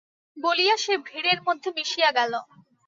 [0.37, 2.33] বলিয়া সে ভিড়ের মধ্যে মিশিয়া গেল।